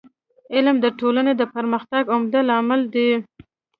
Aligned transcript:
علم 0.53 0.75
د 0.83 0.87
ټولني 0.99 1.33
د 1.37 1.43
پرمختګ 1.55 2.03
عمده 2.15 2.41
لامل 2.49 2.81
دی. 2.93 3.09